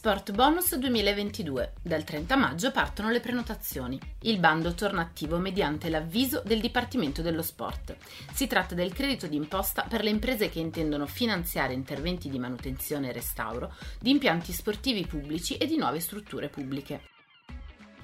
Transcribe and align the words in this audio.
Sport 0.00 0.32
Bonus 0.32 0.74
2022. 0.76 1.74
Dal 1.82 2.04
30 2.04 2.34
maggio 2.34 2.70
partono 2.70 3.10
le 3.10 3.20
prenotazioni. 3.20 4.00
Il 4.22 4.38
bando 4.38 4.72
torna 4.72 5.02
attivo 5.02 5.36
mediante 5.36 5.90
l'avviso 5.90 6.40
del 6.42 6.58
Dipartimento 6.58 7.20
dello 7.20 7.42
Sport. 7.42 7.96
Si 8.32 8.46
tratta 8.46 8.74
del 8.74 8.94
credito 8.94 9.26
d'imposta 9.26 9.84
per 9.86 10.02
le 10.02 10.08
imprese 10.08 10.48
che 10.48 10.58
intendono 10.58 11.04
finanziare 11.04 11.74
interventi 11.74 12.30
di 12.30 12.38
manutenzione 12.38 13.10
e 13.10 13.12
restauro 13.12 13.74
di 14.00 14.08
impianti 14.08 14.54
sportivi 14.54 15.06
pubblici 15.06 15.58
e 15.58 15.66
di 15.66 15.76
nuove 15.76 16.00
strutture 16.00 16.48
pubbliche. 16.48 17.02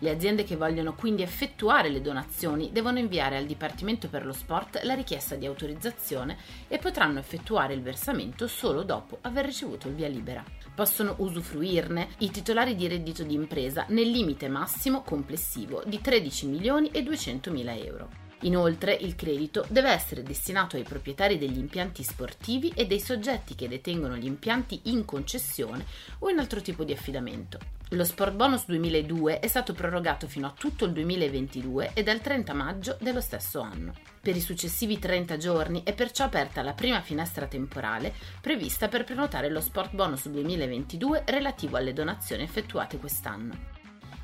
Le 0.01 0.11
aziende 0.11 0.45
che 0.45 0.57
vogliono 0.57 0.95
quindi 0.95 1.23
effettuare 1.23 1.89
le 1.89 2.03
donazioni 2.03 2.73
devono 2.73 2.98
inviare 2.98 3.39
al 3.39 3.47
Dipartimento 3.47 4.11
per 4.11 4.27
lo 4.27 4.35
Sport 4.35 4.83
la 4.83 4.92
richiesta 4.92 5.35
di 5.35 5.47
autorizzazione 5.47 6.37
e 6.69 6.77
potranno 6.77 7.20
effettuare 7.20 7.73
il 7.73 7.81
versamento 7.81 8.47
solo 8.47 8.83
dopo 8.83 9.17
aver 9.23 9.47
ricevuto 9.47 9.89
il 9.89 9.95
via 9.95 10.09
libera. 10.09 10.45
Possono 10.77 11.15
usufruirne 11.21 12.09
i 12.19 12.31
titolari 12.31 12.75
di 12.75 12.87
reddito 12.87 13.23
di 13.23 13.33
impresa 13.33 13.87
nel 13.89 14.11
limite 14.11 14.47
massimo 14.47 15.01
complessivo 15.01 15.83
di 15.87 16.03
13 16.03 16.49
milioni 16.49 16.91
e 16.91 17.03
200 17.03 17.51
mila 17.51 17.75
euro. 17.75 18.11
Inoltre 18.41 18.93
il 18.93 19.17
credito 19.17 19.65
deve 19.71 19.89
essere 19.89 20.23
destinato 20.23 20.77
ai 20.77 20.83
proprietari 20.83 21.39
degli 21.39 21.57
impianti 21.57 22.03
sportivi 22.03 22.71
e 22.75 22.87
dei 22.87 23.01
soggetti 23.01 23.55
che 23.55 23.69
detengono 23.69 24.19
gli 24.19 24.27
impianti 24.27 24.83
in 24.85 25.07
concessione 25.07 25.87
o 26.19 26.29
in 26.29 26.39
altro 26.39 26.61
tipo 26.61 26.85
di 26.85 26.93
affidamento. 26.93 27.76
Lo 27.91 28.03
Sport 28.03 28.34
Bonus 28.34 28.67
2002 28.67 29.39
è 29.39 29.47
stato 29.47 29.73
prorogato 29.73 30.27
fino 30.27 30.48
a 30.48 30.55
tutto 30.59 30.87
il 30.87 30.92
2022 30.92 31.92
e 31.95 32.03
dal 32.03 32.20
30 32.20 32.53
maggio 32.53 32.97
dello 33.01 33.20
stesso 33.20 33.61
anno. 33.61 33.92
Per 34.20 34.34
i 34.34 34.41
successivi 34.41 34.98
30 34.98 35.37
giorni 35.37 35.83
è 35.84 35.95
perciò 35.95 36.25
aperta 36.25 36.62
la 36.62 36.73
prima 36.73 37.01
finestra 37.01 37.47
temporale 37.47 38.12
prevista 38.41 38.89
per 38.89 39.05
prenotare 39.05 39.51
lo 39.51 39.61
Sport 39.61 39.95
Bonus 39.95 40.29
2022 40.29 41.23
relativo 41.27 41.77
alle 41.77 41.92
donazioni 41.92 42.42
effettuate 42.42 42.98
quest'anno. 42.98 43.76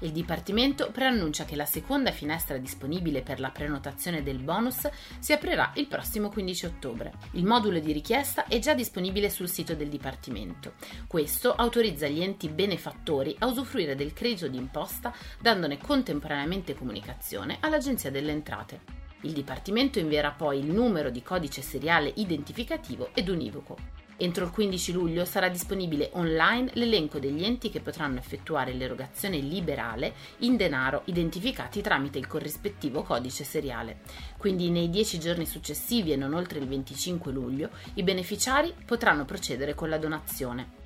Il 0.03 0.11
Dipartimento 0.11 0.91
preannuncia 0.91 1.45
che 1.45 1.55
la 1.55 1.65
seconda 1.65 2.11
finestra 2.11 2.59
disponibile 2.59 3.23
per 3.23 3.39
la 3.39 3.51
prenotazione 3.51 4.25
del 4.25 4.39
bonus 4.39 4.89
si 5.21 5.33
aprirà 5.33 5.71
il 5.77 5.87
prossimo 5.87 6.29
15 6.29 6.67
ottobre. 6.67 7.13
Il 7.35 7.45
modulo 7.45 7.79
di 7.79 7.93
richiesta 7.93 8.47
è 8.49 8.59
già 8.59 8.75
disponibile 8.75 9.31
sul 9.31 9.49
sito 9.49 9.77
del 9.77 9.89
Dipartimento. 9.89 10.73
Questo 11.07 11.55
autorizza 11.55 12.09
gli 12.09 12.21
enti 12.21 12.49
benefattori 12.49 13.37
a 13.39 13.47
usufruire 13.47 13.95
del 13.95 14.13
credito 14.13 14.49
d'imposta 14.49 15.15
dandone 15.41 15.79
contemporaneamente 15.79 16.75
comunicazione 16.75 17.59
all'Agenzia 17.61 18.11
delle 18.11 18.33
Entrate. 18.33 18.81
Il 19.21 19.31
Dipartimento 19.31 20.01
invierà 20.01 20.33
poi 20.33 20.59
il 20.59 20.67
numero 20.67 21.11
di 21.11 21.23
codice 21.23 21.63
seriale 21.63 22.11
identificativo 22.17 23.11
ed 23.15 23.29
univoco. 23.29 24.02
Entro 24.23 24.45
il 24.45 24.53
15 24.53 24.93
luglio 24.93 25.25
sarà 25.25 25.49
disponibile 25.49 26.11
online 26.13 26.71
l'elenco 26.75 27.19
degli 27.19 27.43
enti 27.43 27.71
che 27.71 27.81
potranno 27.81 28.21
effettuare 28.21 28.73
l'erogazione 28.73 29.39
liberale 29.39 30.15
in 30.39 30.57
denaro 30.57 31.03
identificati 31.07 31.81
tramite 31.81 32.19
il 32.19 32.29
corrispettivo 32.29 33.03
codice 33.03 33.43
seriale. 33.43 34.03
Quindi 34.39 34.71
nei 34.71 34.91
10 34.91 35.19
giorni 35.19 35.45
successivi 35.45 36.13
e 36.13 36.17
non 36.17 36.35
oltre 36.35 36.61
il 36.61 36.69
25 36.69 37.33
luglio 37.33 37.71
i 37.95 38.05
beneficiari 38.05 38.73
potranno 38.87 39.25
procedere 39.25 39.75
con 39.75 39.89
la 39.89 39.99
donazione. 39.99 40.81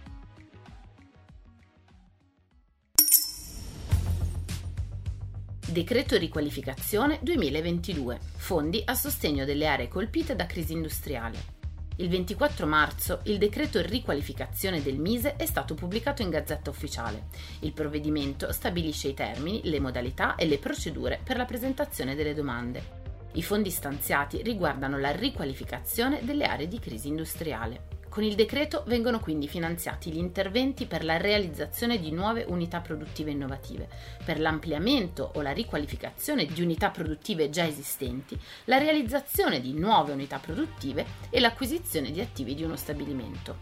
Decreto 5.69 6.17
riqualificazione 6.17 7.19
2022. 7.21 8.19
Fondi 8.37 8.81
a 8.87 8.95
sostegno 8.95 9.45
delle 9.45 9.67
aree 9.67 9.89
colpite 9.89 10.35
da 10.35 10.47
crisi 10.47 10.73
industriale. 10.73 11.56
Il 11.99 12.11
24 12.11 12.67
marzo 12.67 13.21
il 13.25 13.39
decreto 13.39 13.81
riqualificazione 13.81 14.83
del 14.83 14.99
Mise 14.99 15.37
è 15.37 15.47
stato 15.47 15.73
pubblicato 15.73 16.21
in 16.21 16.29
Gazzetta 16.29 16.69
Ufficiale. 16.69 17.29
Il 17.61 17.73
provvedimento 17.73 18.53
stabilisce 18.53 19.09
i 19.09 19.15
termini, 19.15 19.63
le 19.65 19.81
modalità 19.81 20.35
e 20.35 20.45
le 20.45 20.59
procedure 20.59 21.19
per 21.25 21.39
la 21.39 21.47
presentazione 21.47 22.15
delle 22.15 22.35
domande. 22.35 23.05
I 23.33 23.43
fondi 23.43 23.71
stanziati 23.71 24.43
riguardano 24.43 24.99
la 24.99 25.11
riqualificazione 25.11 26.21
delle 26.23 26.45
aree 26.45 26.69
di 26.69 26.79
crisi 26.79 27.09
industriale. 27.09 27.96
Con 28.17 28.25
il 28.25 28.35
decreto 28.35 28.83
vengono 28.87 29.21
quindi 29.21 29.47
finanziati 29.47 30.11
gli 30.11 30.17
interventi 30.17 30.87
per 30.87 31.05
la 31.05 31.19
realizzazione 31.19 32.01
di 32.01 32.13
nuove 32.13 32.47
unità 32.49 32.81
produttive 32.81 33.33
innovative, 33.33 33.91
per 34.25 34.41
l'ampliamento 34.41 35.33
o 35.35 35.43
la 35.43 35.53
riqualificazione 35.53 36.47
di 36.47 36.63
unità 36.63 36.89
produttive 36.89 37.51
già 37.51 37.67
esistenti, 37.67 38.41
la 38.65 38.79
realizzazione 38.79 39.61
di 39.61 39.75
nuove 39.75 40.13
unità 40.13 40.39
produttive 40.39 41.05
e 41.29 41.41
l'acquisizione 41.41 42.11
di 42.11 42.23
attivi 42.23 42.55
di 42.55 42.63
uno 42.63 42.77
stabilimento. 42.77 43.59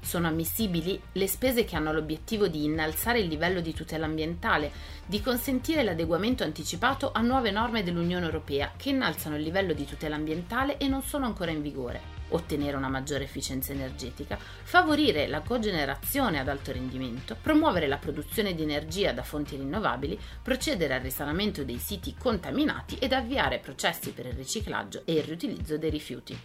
Sono 0.00 0.26
ammissibili 0.26 1.00
le 1.12 1.28
spese 1.28 1.62
che 1.62 1.76
hanno 1.76 1.92
l'obiettivo 1.92 2.48
di 2.48 2.64
innalzare 2.64 3.20
il 3.20 3.28
livello 3.28 3.60
di 3.60 3.72
tutela 3.72 4.06
ambientale, 4.06 4.72
di 5.06 5.20
consentire 5.20 5.84
l'adeguamento 5.84 6.42
anticipato 6.42 7.12
a 7.12 7.20
nuove 7.20 7.52
norme 7.52 7.84
dell'Unione 7.84 8.24
Europea 8.24 8.72
che 8.76 8.88
innalzano 8.88 9.36
il 9.36 9.42
livello 9.42 9.74
di 9.74 9.84
tutela 9.84 10.16
ambientale 10.16 10.76
e 10.76 10.88
non 10.88 11.02
sono 11.02 11.26
ancora 11.26 11.52
in 11.52 11.62
vigore 11.62 12.19
ottenere 12.30 12.76
una 12.76 12.88
maggiore 12.88 13.24
efficienza 13.24 13.72
energetica, 13.72 14.38
favorire 14.38 15.26
la 15.26 15.40
cogenerazione 15.40 16.38
ad 16.38 16.48
alto 16.48 16.72
rendimento, 16.72 17.36
promuovere 17.40 17.86
la 17.86 17.98
produzione 17.98 18.54
di 18.54 18.62
energia 18.62 19.12
da 19.12 19.22
fonti 19.22 19.56
rinnovabili, 19.56 20.18
procedere 20.42 20.94
al 20.94 21.00
risanamento 21.00 21.64
dei 21.64 21.78
siti 21.78 22.14
contaminati 22.18 22.96
ed 22.96 23.12
avviare 23.12 23.58
processi 23.58 24.12
per 24.12 24.26
il 24.26 24.34
riciclaggio 24.34 25.02
e 25.04 25.14
il 25.14 25.22
riutilizzo 25.22 25.78
dei 25.78 25.90
rifiuti. 25.90 26.38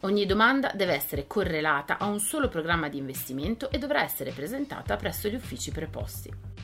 Ogni 0.00 0.26
domanda 0.26 0.72
deve 0.74 0.92
essere 0.92 1.26
correlata 1.26 1.98
a 1.98 2.06
un 2.06 2.20
solo 2.20 2.48
programma 2.48 2.88
di 2.88 2.98
investimento 2.98 3.70
e 3.70 3.78
dovrà 3.78 4.02
essere 4.02 4.30
presentata 4.30 4.96
presso 4.96 5.28
gli 5.28 5.34
uffici 5.34 5.72
preposti. 5.72 6.55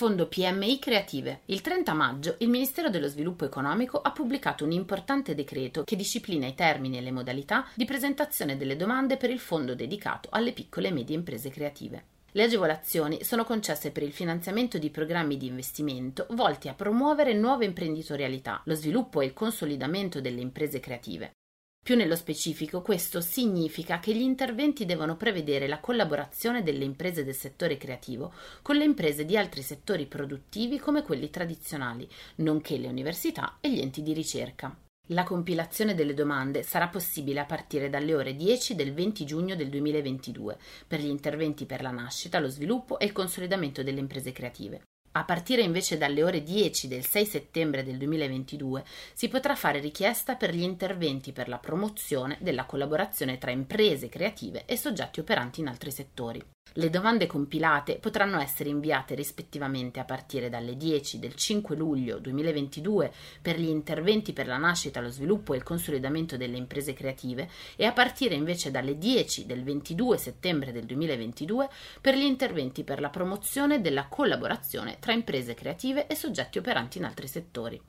Fondo 0.00 0.28
PMI 0.28 0.78
Creative. 0.78 1.40
Il 1.44 1.60
30 1.60 1.92
maggio 1.92 2.36
il 2.38 2.48
Ministero 2.48 2.88
dello 2.88 3.06
Sviluppo 3.06 3.44
Economico 3.44 4.00
ha 4.00 4.12
pubblicato 4.12 4.64
un 4.64 4.72
importante 4.72 5.34
decreto 5.34 5.84
che 5.84 5.94
disciplina 5.94 6.46
i 6.46 6.54
termini 6.54 6.96
e 6.96 7.02
le 7.02 7.10
modalità 7.10 7.66
di 7.74 7.84
presentazione 7.84 8.56
delle 8.56 8.76
domande 8.76 9.18
per 9.18 9.28
il 9.28 9.38
fondo 9.38 9.74
dedicato 9.74 10.30
alle 10.32 10.52
piccole 10.52 10.88
e 10.88 10.92
medie 10.92 11.14
imprese 11.14 11.50
creative. 11.50 12.04
Le 12.30 12.44
agevolazioni 12.44 13.22
sono 13.24 13.44
concesse 13.44 13.90
per 13.90 14.02
il 14.02 14.14
finanziamento 14.14 14.78
di 14.78 14.88
programmi 14.88 15.36
di 15.36 15.48
investimento 15.48 16.26
volti 16.30 16.68
a 16.68 16.74
promuovere 16.74 17.34
nuove 17.34 17.66
imprenditorialità, 17.66 18.62
lo 18.64 18.74
sviluppo 18.74 19.20
e 19.20 19.26
il 19.26 19.34
consolidamento 19.34 20.22
delle 20.22 20.40
imprese 20.40 20.80
creative. 20.80 21.32
Più 21.82 21.96
nello 21.96 22.14
specifico, 22.14 22.82
questo 22.82 23.20
significa 23.20 23.98
che 23.98 24.14
gli 24.14 24.20
interventi 24.20 24.84
devono 24.84 25.16
prevedere 25.16 25.66
la 25.66 25.80
collaborazione 25.80 26.62
delle 26.62 26.84
imprese 26.84 27.24
del 27.24 27.34
settore 27.34 27.78
creativo 27.78 28.32
con 28.62 28.76
le 28.76 28.84
imprese 28.84 29.24
di 29.24 29.36
altri 29.36 29.62
settori 29.62 30.06
produttivi 30.06 30.78
come 30.78 31.02
quelli 31.02 31.30
tradizionali, 31.30 32.08
nonché 32.36 32.76
le 32.76 32.88
università 32.88 33.56
e 33.60 33.72
gli 33.72 33.80
enti 33.80 34.02
di 34.02 34.12
ricerca. 34.12 34.76
La 35.12 35.24
compilazione 35.24 35.94
delle 35.94 36.14
domande 36.14 36.62
sarà 36.62 36.86
possibile 36.88 37.40
a 37.40 37.44
partire 37.44 37.88
dalle 37.88 38.14
ore 38.14 38.36
10 38.36 38.76
del 38.76 38.92
20 38.92 39.24
giugno 39.24 39.56
del 39.56 39.68
2022 39.70 40.58
per 40.86 41.00
gli 41.00 41.08
interventi 41.08 41.66
per 41.66 41.82
la 41.82 41.90
nascita, 41.90 42.38
lo 42.38 42.48
sviluppo 42.48 42.98
e 43.00 43.06
il 43.06 43.12
consolidamento 43.12 43.82
delle 43.82 43.98
imprese 43.98 44.30
creative. 44.30 44.82
A 45.12 45.24
partire 45.24 45.62
invece 45.62 45.98
dalle 45.98 46.22
ore 46.22 46.42
10 46.44 46.86
del 46.86 47.04
6 47.04 47.26
settembre 47.26 47.82
del 47.82 47.98
2022 47.98 48.84
si 49.12 49.26
potrà 49.28 49.56
fare 49.56 49.80
richiesta 49.80 50.36
per 50.36 50.54
gli 50.54 50.62
interventi 50.62 51.32
per 51.32 51.48
la 51.48 51.58
promozione 51.58 52.38
della 52.40 52.64
collaborazione 52.64 53.36
tra 53.36 53.50
imprese 53.50 54.08
creative 54.08 54.66
e 54.66 54.76
soggetti 54.76 55.18
operanti 55.18 55.60
in 55.60 55.66
altri 55.66 55.90
settori. 55.90 56.40
Le 56.74 56.88
domande 56.88 57.26
compilate 57.26 57.96
potranno 57.96 58.38
essere 58.38 58.68
inviate 58.68 59.16
rispettivamente 59.16 59.98
a 59.98 60.04
partire 60.04 60.48
dalle 60.48 60.76
10 60.76 61.18
del 61.18 61.34
5 61.34 61.74
luglio 61.74 62.20
2022 62.20 63.12
per 63.42 63.58
gli 63.58 63.66
interventi 63.66 64.32
per 64.32 64.46
la 64.46 64.56
nascita, 64.56 65.00
lo 65.00 65.10
sviluppo 65.10 65.52
e 65.52 65.56
il 65.56 65.64
consolidamento 65.64 66.36
delle 66.36 66.56
imprese 66.56 66.92
creative 66.92 67.50
e 67.74 67.86
a 67.86 67.92
partire 67.92 68.36
invece 68.36 68.70
dalle 68.70 68.96
10 68.96 69.46
del 69.46 69.64
22 69.64 70.16
settembre 70.16 70.70
del 70.70 70.84
2022 70.84 71.68
per 72.00 72.14
gli 72.14 72.22
interventi 72.22 72.84
per 72.84 73.00
la 73.00 73.10
promozione 73.10 73.80
della 73.80 74.06
collaborazione 74.06 74.98
tra 75.00 75.12
imprese 75.12 75.54
creative 75.54 76.06
e 76.06 76.14
soggetti 76.14 76.58
operanti 76.58 76.98
in 76.98 77.04
altri 77.04 77.26
settori. 77.26 77.82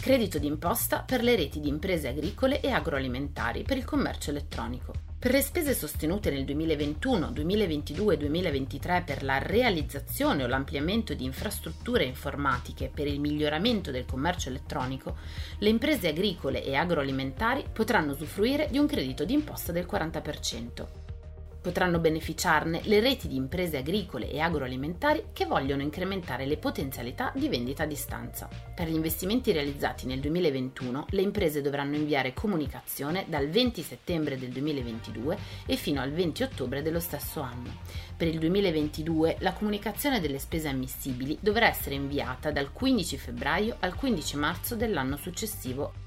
Credito 0.00 0.38
d'imposta 0.38 1.02
per 1.02 1.22
le 1.22 1.34
reti 1.34 1.60
di 1.60 1.68
imprese 1.68 2.08
agricole 2.08 2.60
e 2.60 2.70
agroalimentari 2.70 3.64
per 3.64 3.76
il 3.76 3.84
commercio 3.84 4.30
elettronico. 4.30 4.92
Per 5.18 5.32
le 5.32 5.42
spese 5.42 5.74
sostenute 5.74 6.30
nel 6.30 6.44
2021, 6.44 7.32
2022 7.32 8.14
e 8.14 8.16
2023 8.16 9.02
per 9.04 9.24
la 9.24 9.38
realizzazione 9.38 10.44
o 10.44 10.46
l'ampliamento 10.46 11.12
di 11.12 11.24
infrastrutture 11.24 12.04
informatiche 12.04 12.90
per 12.94 13.08
il 13.08 13.18
miglioramento 13.18 13.90
del 13.90 14.06
commercio 14.06 14.48
elettronico, 14.48 15.16
le 15.58 15.68
imprese 15.68 16.08
agricole 16.08 16.64
e 16.64 16.76
agroalimentari 16.76 17.64
potranno 17.70 18.12
usufruire 18.12 18.68
di 18.70 18.78
un 18.78 18.86
credito 18.86 19.24
d'imposta 19.24 19.72
del 19.72 19.86
40%. 19.90 21.07
Potranno 21.60 21.98
beneficiarne 21.98 22.80
le 22.84 23.00
reti 23.00 23.26
di 23.26 23.36
imprese 23.36 23.78
agricole 23.78 24.30
e 24.30 24.38
agroalimentari 24.38 25.26
che 25.32 25.44
vogliono 25.44 25.82
incrementare 25.82 26.46
le 26.46 26.56
potenzialità 26.56 27.32
di 27.34 27.48
vendita 27.48 27.82
a 27.82 27.86
distanza. 27.86 28.48
Per 28.74 28.88
gli 28.88 28.94
investimenti 28.94 29.50
realizzati 29.50 30.06
nel 30.06 30.20
2021, 30.20 31.06
le 31.10 31.22
imprese 31.22 31.60
dovranno 31.60 31.96
inviare 31.96 32.32
comunicazione 32.32 33.24
dal 33.28 33.48
20 33.48 33.82
settembre 33.82 34.38
del 34.38 34.50
2022 34.50 35.38
e 35.66 35.76
fino 35.76 36.00
al 36.00 36.12
20 36.12 36.44
ottobre 36.44 36.80
dello 36.80 37.00
stesso 37.00 37.40
anno. 37.40 37.80
Per 38.16 38.28
il 38.28 38.38
2022 38.38 39.36
la 39.40 39.52
comunicazione 39.52 40.20
delle 40.20 40.38
spese 40.38 40.68
ammissibili 40.68 41.38
dovrà 41.40 41.68
essere 41.68 41.96
inviata 41.96 42.50
dal 42.50 42.72
15 42.72 43.16
febbraio 43.18 43.76
al 43.80 43.94
15 43.94 44.36
marzo 44.36 44.76
dell'anno 44.76 45.16
successivo 45.16 46.06